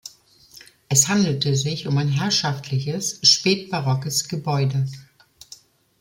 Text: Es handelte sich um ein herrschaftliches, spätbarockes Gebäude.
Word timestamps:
Es 0.89 1.09
handelte 1.09 1.55
sich 1.55 1.85
um 1.85 1.95
ein 1.99 2.07
herrschaftliches, 2.07 3.19
spätbarockes 3.21 4.27
Gebäude. 4.27 4.87